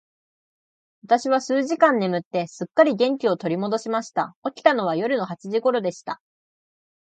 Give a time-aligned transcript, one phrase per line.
[1.03, 4.35] 私は数時間眠って、すっかり元気を取り戻しました。
[4.43, 6.19] 起きたのは夜の八時頃でした。